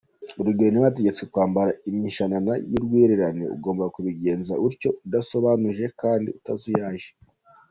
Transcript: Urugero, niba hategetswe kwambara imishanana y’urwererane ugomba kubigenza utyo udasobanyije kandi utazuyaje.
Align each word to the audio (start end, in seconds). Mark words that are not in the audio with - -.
Urugero, 0.39 0.71
niba 0.71 0.89
hategetswe 0.89 1.23
kwambara 1.33 1.71
imishanana 1.89 2.51
y’urwererane 2.71 3.45
ugomba 3.55 3.83
kubigenza 3.95 4.53
utyo 4.67 4.89
udasobanyije 5.05 5.85
kandi 6.01 6.29
utazuyaje. 6.39 7.09